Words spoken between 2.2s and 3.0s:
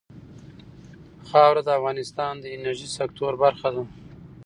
د انرژۍ